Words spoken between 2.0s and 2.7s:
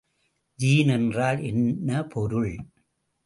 பொருள்?